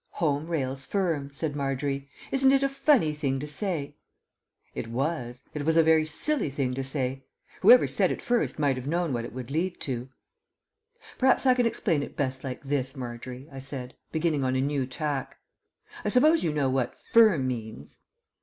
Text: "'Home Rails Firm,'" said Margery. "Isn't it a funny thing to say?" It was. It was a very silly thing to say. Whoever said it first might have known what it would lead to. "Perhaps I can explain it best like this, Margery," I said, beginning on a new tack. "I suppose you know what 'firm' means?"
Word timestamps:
"'Home 0.13 0.47
Rails 0.47 0.83
Firm,'" 0.87 1.29
said 1.31 1.55
Margery. 1.55 2.09
"Isn't 2.31 2.51
it 2.51 2.63
a 2.63 2.69
funny 2.69 3.13
thing 3.13 3.39
to 3.39 3.45
say?" 3.45 3.97
It 4.73 4.87
was. 4.87 5.43
It 5.53 5.63
was 5.63 5.77
a 5.77 5.83
very 5.83 6.07
silly 6.07 6.49
thing 6.49 6.73
to 6.73 6.83
say. 6.83 7.23
Whoever 7.59 7.87
said 7.87 8.09
it 8.09 8.19
first 8.19 8.57
might 8.57 8.77
have 8.77 8.87
known 8.87 9.13
what 9.13 9.25
it 9.25 9.31
would 9.31 9.51
lead 9.51 9.79
to. 9.81 10.09
"Perhaps 11.19 11.45
I 11.45 11.53
can 11.53 11.67
explain 11.67 12.01
it 12.01 12.17
best 12.17 12.43
like 12.43 12.63
this, 12.63 12.95
Margery," 12.97 13.47
I 13.51 13.59
said, 13.59 13.93
beginning 14.11 14.43
on 14.43 14.55
a 14.55 14.61
new 14.61 14.87
tack. 14.87 15.37
"I 16.03 16.09
suppose 16.09 16.43
you 16.43 16.51
know 16.51 16.67
what 16.71 16.97
'firm' 16.97 17.45
means?" 17.47 17.99